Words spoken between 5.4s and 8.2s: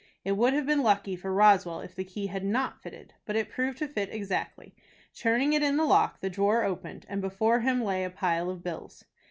it in the lock, the drawer opened, and before him lay a